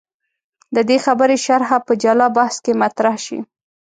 د 0.75 0.77
دې 0.89 0.97
خبرې 1.05 1.37
شرحه 1.45 1.77
په 1.87 1.93
جلا 2.01 2.27
بحث 2.37 2.55
کې 2.65 2.73
مطرح 2.83 3.15
شي. 3.25 3.39